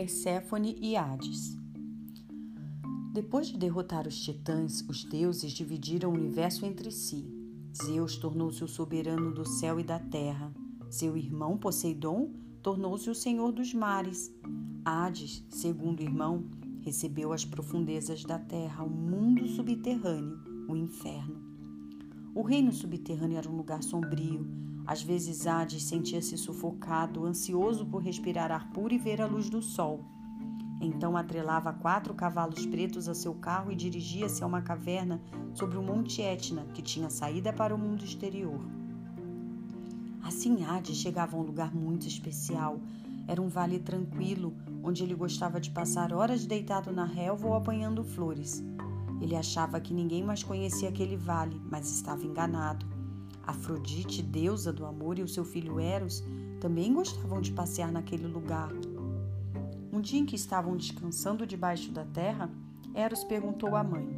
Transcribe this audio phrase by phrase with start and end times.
[0.00, 1.58] Perséfone e Hades.
[3.12, 7.30] Depois de derrotar os titãs, os deuses dividiram o universo entre si.
[7.76, 10.50] Zeus tornou-se o soberano do céu e da terra.
[10.88, 12.32] Seu irmão Poseidon
[12.62, 14.34] tornou-se o senhor dos mares.
[14.86, 16.46] Hades, segundo irmão,
[16.80, 21.42] recebeu as profundezas da terra, o mundo subterrâneo, o inferno.
[22.34, 24.46] O reino subterrâneo era um lugar sombrio.
[24.86, 29.62] Às vezes Hades sentia-se sufocado, ansioso por respirar ar puro e ver a luz do
[29.62, 30.04] sol.
[30.80, 35.20] Então atrelava quatro cavalos pretos a seu carro e dirigia-se a uma caverna
[35.52, 38.60] sobre o Monte Etna, que tinha saída para o mundo exterior.
[40.22, 42.80] Assim Hades chegava a um lugar muito especial.
[43.28, 48.02] Era um vale tranquilo, onde ele gostava de passar horas deitado na relva ou apanhando
[48.02, 48.64] flores.
[49.20, 52.99] Ele achava que ninguém mais conhecia aquele vale, mas estava enganado.
[53.50, 56.22] Afrodite, deusa do amor, e o seu filho Eros
[56.60, 58.70] também gostavam de passear naquele lugar.
[59.92, 62.48] Um dia em que estavam descansando debaixo da terra,
[62.94, 64.08] Eros perguntou à mãe: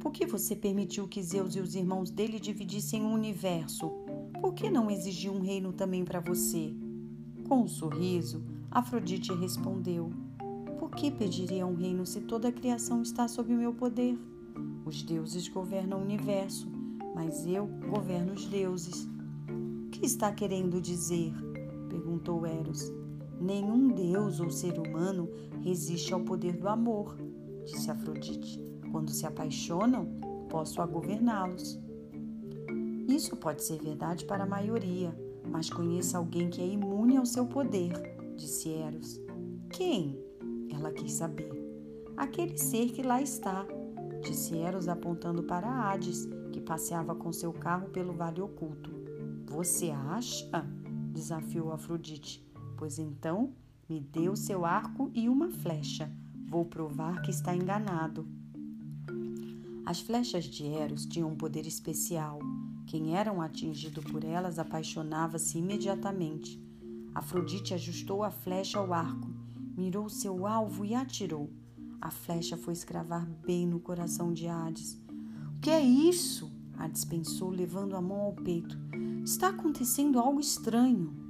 [0.00, 3.90] Por que você permitiu que Zeus e os irmãos dele dividissem o universo?
[4.38, 6.74] Por que não exigiu um reino também para você?
[7.48, 10.10] Com um sorriso, Afrodite respondeu:
[10.78, 14.18] Por que pediria um reino se toda a criação está sob meu poder?
[14.84, 16.75] Os deuses governam o universo,
[17.16, 19.08] mas eu governo os deuses.
[19.86, 21.32] O que está querendo dizer?
[21.88, 22.92] perguntou Eros.
[23.40, 25.30] Nenhum deus ou ser humano
[25.62, 27.16] resiste ao poder do amor,
[27.64, 28.62] disse Afrodite.
[28.92, 30.06] Quando se apaixonam,
[30.50, 31.80] posso a governá-los.
[33.08, 35.18] Isso pode ser verdade para a maioria,
[35.50, 37.92] mas conheça alguém que é imune ao seu poder,
[38.36, 39.18] disse Eros.
[39.70, 40.22] Quem?
[40.70, 41.50] Ela quis saber.
[42.14, 43.66] Aquele ser que lá está,
[44.22, 48.90] disse Eros apontando para Hades, que passeava com seu carro pelo vale oculto.
[49.44, 50.64] Você acha?
[51.12, 52.42] desafiou Afrodite.
[52.78, 53.52] Pois então
[53.86, 56.10] me dê o seu arco e uma flecha.
[56.48, 58.26] Vou provar que está enganado.
[59.84, 62.38] As flechas de Eros tinham um poder especial.
[62.86, 66.58] Quem era atingido por elas apaixonava-se imediatamente.
[67.14, 69.28] Afrodite ajustou a flecha ao arco,
[69.76, 71.50] mirou seu alvo e atirou.
[72.00, 74.98] A flecha foi escravar bem no coração de Hades.
[75.60, 76.50] Que é isso?
[76.78, 78.78] Hades pensou, levando a mão ao peito.
[79.24, 81.26] Está acontecendo algo estranho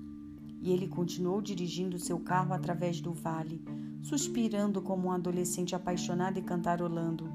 [0.60, 3.62] e ele continuou dirigindo seu carro através do vale,
[4.02, 7.30] suspirando como um adolescente apaixonado e cantarolando.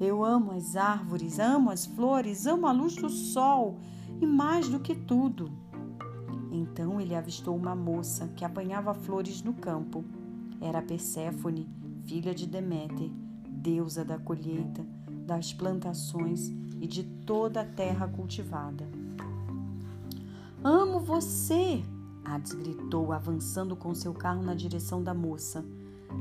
[0.00, 3.78] Eu amo as árvores, amo as flores, amo a luz do sol
[4.18, 5.50] e mais do que tudo.
[6.50, 10.02] Então ele avistou uma moça que apanhava flores no campo.
[10.60, 11.68] Era Perséfone,
[12.06, 13.10] filha de Deméter,
[13.46, 14.86] deusa da colheita,
[15.26, 16.48] das plantações
[16.80, 18.88] e de toda a terra cultivada.
[20.62, 21.82] Amo você,
[22.24, 25.64] Hades gritou, avançando com seu carro na direção da moça.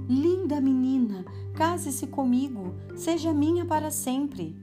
[0.07, 4.55] Linda menina, case-se comigo, seja minha para sempre.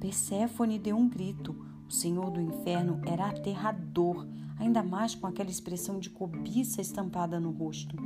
[0.00, 1.54] Perséfone deu um grito.
[1.88, 4.26] O senhor do inferno era aterrador,
[4.58, 7.96] ainda mais com aquela expressão de cobiça estampada no rosto.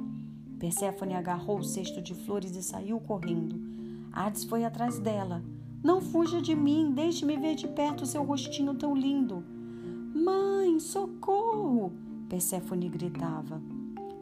[0.59, 3.61] Perséfone agarrou o cesto de flores e saiu correndo.
[4.13, 5.43] Hades foi atrás dela.
[5.83, 9.43] Não fuja de mim, deixe-me ver de perto seu rostinho tão lindo.
[10.15, 11.93] Mãe, socorro!
[12.29, 13.61] Perséfone gritava.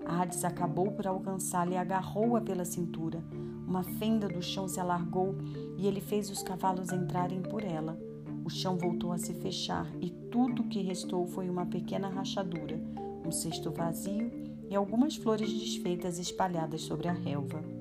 [0.06, 3.22] Hades acabou por alcançá-la e agarrou-a pela cintura.
[3.68, 5.36] Uma fenda do chão se alargou
[5.76, 7.98] e ele fez os cavalos entrarem por ela.
[8.42, 12.80] O chão voltou a se fechar e tudo o que restou foi uma pequena rachadura,
[13.24, 14.32] um cesto vazio
[14.70, 17.79] e algumas flores desfeitas espalhadas sobre a relva.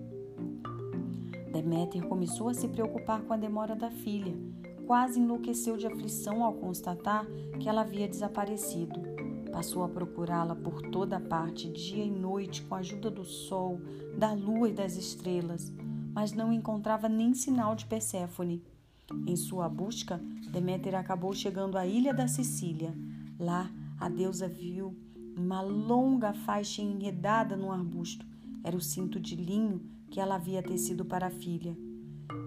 [1.52, 4.38] Deméter começou a se preocupar com a demora da filha.
[4.86, 7.26] Quase enlouqueceu de aflição ao constatar
[7.60, 9.02] que ela havia desaparecido.
[9.52, 13.82] Passou a procurá-la por toda parte, dia e noite, com a ajuda do sol,
[14.16, 15.74] da lua e das estrelas,
[16.14, 18.64] mas não encontrava nem sinal de Perséfone.
[19.26, 20.22] Em sua busca,
[20.52, 22.94] Deméter acabou chegando à ilha da Sicília.
[23.40, 24.96] Lá, a deusa viu
[25.36, 28.24] uma longa faixa enredada num arbusto.
[28.64, 31.78] Era o cinto de linho que ela havia tecido para a filha.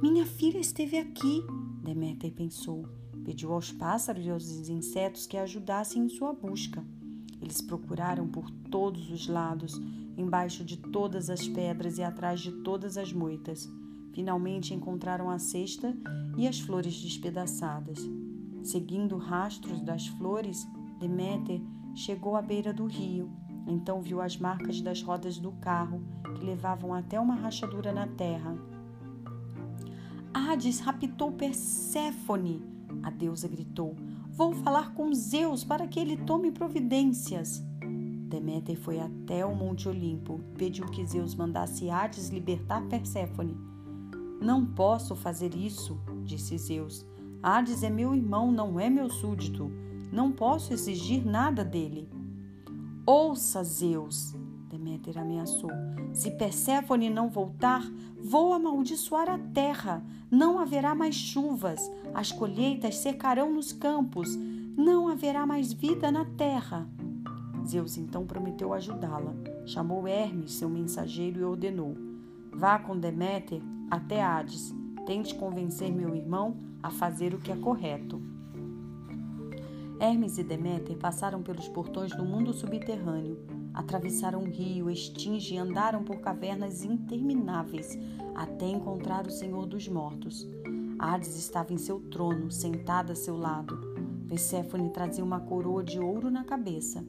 [0.03, 1.43] Minha filha esteve aqui,
[1.83, 2.87] Deméter pensou.
[3.25, 6.85] Pediu aos pássaros e aos insetos que a ajudassem em sua busca.
[7.41, 9.81] Eles procuraram por todos os lados,
[10.17, 13.69] embaixo de todas as pedras e atrás de todas as moitas.
[14.13, 15.97] Finalmente encontraram a cesta
[16.37, 17.99] e as flores despedaçadas.
[18.63, 20.67] Seguindo rastros das flores,
[21.01, 21.61] Deméter
[21.95, 23.31] chegou à beira do rio.
[23.67, 26.03] Então viu as marcas das rodas do carro,
[26.35, 28.57] que levavam até uma rachadura na terra.
[30.35, 32.63] Hades raptou Perséfone,
[33.03, 33.97] a deusa gritou.
[34.31, 37.63] Vou falar com Zeus para que ele tome providências.
[38.29, 43.57] Deméter foi até o Monte Olimpo e pediu que Zeus mandasse Hades libertar Perséfone.
[44.41, 47.07] Não posso fazer isso, disse Zeus.
[47.43, 49.71] Hades é meu irmão, não é meu súdito.
[50.11, 52.09] Não posso exigir nada dele.
[53.05, 54.33] Ouça, Zeus,
[54.71, 55.71] Deméter ameaçou.
[56.13, 57.83] Se Perséfone não voltar,
[58.23, 60.05] vou amaldiçoar a terra.
[60.31, 66.89] Não haverá mais chuvas, as colheitas secarão nos campos, não haverá mais vida na terra.
[67.67, 69.35] Zeus então prometeu ajudá-la.
[69.67, 71.97] Chamou Hermes, seu mensageiro, e ordenou:
[72.53, 73.61] Vá com Deméter
[73.91, 74.73] até Hades.
[75.07, 78.23] Tente convencer meu irmão a fazer o que é correto.
[80.03, 83.39] Hermes e Deméter passaram pelos portões do mundo subterrâneo,
[83.73, 87.97] atravessaram o rio, extingue e andaram por cavernas intermináveis
[88.35, 90.45] até encontrar o Senhor dos Mortos.
[90.99, 93.79] Hades estava em seu trono, sentada a seu lado.
[94.27, 97.07] Perséfone trazia uma coroa de ouro na cabeça.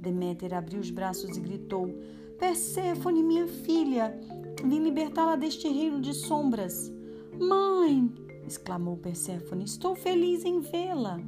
[0.00, 1.92] Deméter abriu os braços e gritou:
[2.38, 4.16] Perséfone, minha filha,
[4.64, 6.88] vim libertá-la deste reino de sombras.
[7.36, 8.08] Mãe!
[8.46, 11.20] exclamou Perséfone, estou feliz em vê-la.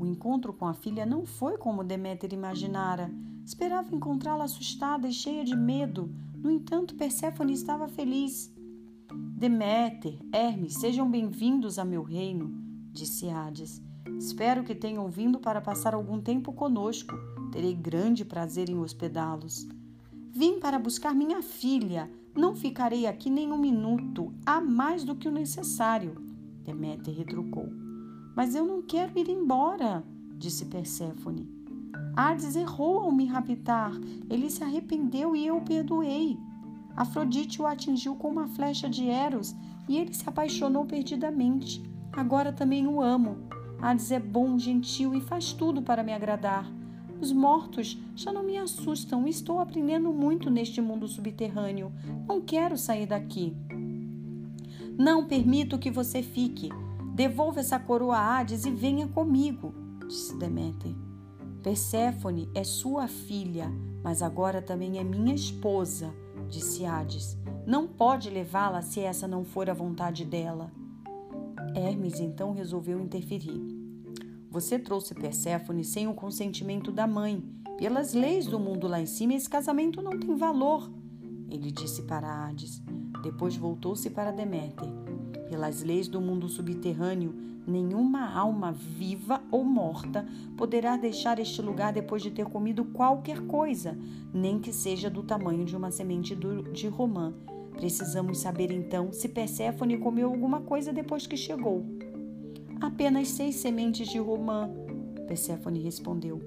[0.00, 3.12] O encontro com a filha não foi como Deméter imaginara.
[3.44, 6.10] Esperava encontrá-la assustada e cheia de medo.
[6.34, 8.50] No entanto, Perséfone estava feliz.
[9.12, 12.50] Deméter, Hermes, sejam bem-vindos a meu reino,
[12.90, 13.82] disse Hades.
[14.18, 17.14] Espero que tenham vindo para passar algum tempo conosco.
[17.52, 19.68] Terei grande prazer em hospedá-los.
[20.30, 22.10] Vim para buscar minha filha.
[22.34, 26.14] Não ficarei aqui nem um minuto, há mais do que o necessário.
[26.64, 27.89] Deméter retrucou.
[28.34, 30.04] Mas eu não quero ir embora,
[30.36, 31.48] disse Perséfone.
[32.16, 33.92] Hades errou ao me raptar.
[34.28, 36.38] Ele se arrependeu e eu o perdoei.
[36.96, 39.54] Afrodite o atingiu com uma flecha de Eros
[39.88, 41.82] e ele se apaixonou perdidamente.
[42.12, 43.38] Agora também o amo.
[43.80, 46.70] Hades é bom, gentil e faz tudo para me agradar.
[47.20, 49.26] Os mortos já não me assustam.
[49.26, 51.92] Estou aprendendo muito neste mundo subterrâneo.
[52.26, 53.54] Não quero sair daqui.
[54.98, 56.70] Não permito que você fique.
[57.20, 59.74] Devolva essa coroa a Hades e venha comigo,
[60.08, 60.94] disse Deméter.
[61.62, 63.70] Perséfone é sua filha,
[64.02, 66.14] mas agora também é minha esposa,
[66.48, 67.36] disse Hades.
[67.66, 70.72] Não pode levá-la se essa não for a vontade dela.
[71.74, 73.60] Hermes então resolveu interferir.
[74.50, 77.44] Você trouxe Perséfone sem o consentimento da mãe.
[77.76, 80.90] Pelas leis do mundo lá em cima, esse casamento não tem valor.
[81.50, 82.82] Ele disse para Hades.
[83.22, 84.88] Depois voltou-se para Deméter.
[85.50, 87.34] Pelas leis do mundo subterrâneo,
[87.66, 90.24] nenhuma alma viva ou morta
[90.56, 93.98] poderá deixar este lugar depois de ter comido qualquer coisa,
[94.32, 96.36] nem que seja do tamanho de uma semente
[96.72, 97.34] de romã.
[97.72, 101.84] Precisamos saber então se Perséfone comeu alguma coisa depois que chegou.
[102.80, 104.70] Apenas seis sementes de romã,
[105.26, 106.40] Perséfone respondeu.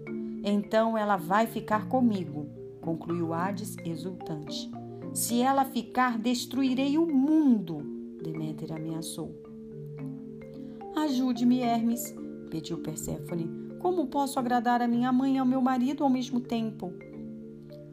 [0.45, 2.47] Então ela vai ficar comigo,
[2.79, 4.71] concluiu Hades exultante.
[5.13, 7.92] Se ela ficar, destruirei o mundo,
[8.23, 9.29] Deméter ameaçou.
[10.95, 12.15] Ajude-me, Hermes,
[12.49, 13.49] pediu Perséfone.
[13.79, 16.93] Como posso agradar a minha mãe e ao meu marido ao mesmo tempo?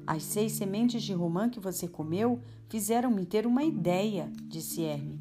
[0.07, 5.19] As seis sementes de romã que você comeu fizeram-me ter uma ideia, disse Hermes.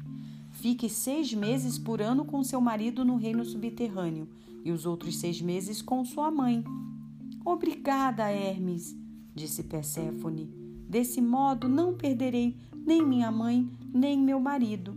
[0.50, 4.28] Fique seis meses por ano com seu marido no reino subterrâneo
[4.64, 6.62] e os outros seis meses com sua mãe.
[7.44, 8.96] Obrigada, Hermes,
[9.34, 10.69] disse Perséfone.
[10.90, 14.96] Desse modo não perderei nem minha mãe, nem meu marido.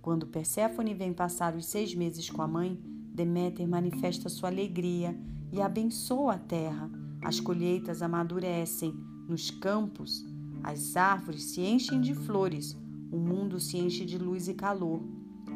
[0.00, 2.80] Quando Perséfone vem passar os seis meses com a mãe,
[3.12, 5.18] Deméter manifesta sua alegria
[5.52, 6.88] e abençoa a terra.
[7.24, 8.94] As colheitas amadurecem
[9.28, 10.24] nos campos,
[10.62, 12.76] as árvores se enchem de flores,
[13.10, 15.02] o mundo se enche de luz e calor.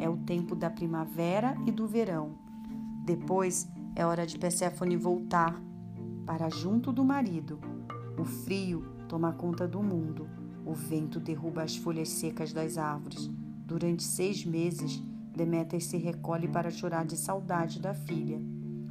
[0.00, 2.37] É o tempo da primavera e do verão.
[3.04, 5.62] Depois é hora de Perséfone voltar
[6.26, 7.61] para junto do marido.
[8.18, 10.29] O frio toma conta do mundo.
[10.65, 13.31] O vento derruba as folhas secas das árvores.
[13.67, 15.03] Durante seis meses,
[15.35, 18.41] Deméter se recolhe para chorar de saudade da filha.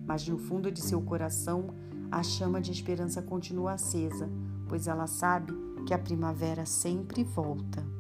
[0.06, 1.68] Mas no fundo de seu coração,
[2.10, 4.30] a chama de esperança continua acesa,
[4.68, 5.54] pois ela sabe
[5.86, 7.97] que a primavera sempre volta.